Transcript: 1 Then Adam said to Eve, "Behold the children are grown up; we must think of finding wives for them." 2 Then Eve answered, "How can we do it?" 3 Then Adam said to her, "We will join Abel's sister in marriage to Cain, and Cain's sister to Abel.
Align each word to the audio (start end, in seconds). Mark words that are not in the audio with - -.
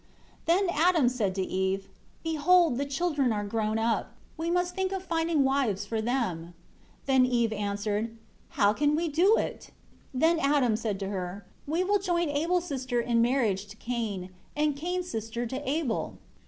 1 0.47 0.57
Then 0.65 0.69
Adam 0.75 1.07
said 1.07 1.35
to 1.35 1.43
Eve, 1.43 1.87
"Behold 2.23 2.79
the 2.79 2.87
children 2.87 3.31
are 3.31 3.43
grown 3.43 3.77
up; 3.77 4.13
we 4.35 4.49
must 4.49 4.73
think 4.73 4.91
of 4.91 5.03
finding 5.03 5.43
wives 5.43 5.85
for 5.85 6.01
them." 6.01 6.55
2 7.05 7.05
Then 7.05 7.25
Eve 7.27 7.53
answered, 7.53 8.17
"How 8.57 8.73
can 8.73 8.95
we 8.95 9.07
do 9.09 9.37
it?" 9.37 9.65
3 10.13 10.19
Then 10.21 10.39
Adam 10.39 10.75
said 10.75 10.99
to 11.01 11.09
her, 11.09 11.45
"We 11.67 11.83
will 11.83 11.99
join 11.99 12.29
Abel's 12.29 12.65
sister 12.65 12.99
in 12.99 13.21
marriage 13.21 13.67
to 13.67 13.77
Cain, 13.77 14.31
and 14.55 14.75
Cain's 14.75 15.07
sister 15.07 15.45
to 15.45 15.69
Abel. 15.69 16.17